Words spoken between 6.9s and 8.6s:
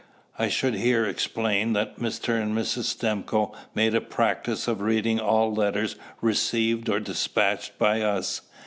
despatched by us.